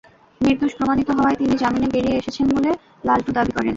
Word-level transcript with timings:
নির্দোষ 0.41 0.71
প্রমাণিত 0.77 1.09
হওয়ায় 1.17 1.37
তিনি 1.37 1.53
জামিনে 1.61 1.87
বেরিয়ে 1.93 2.17
এসেছেন 2.17 2.45
বলে 2.55 2.71
লালটু 3.07 3.31
দাবি 3.37 3.51
করেন। 3.53 3.69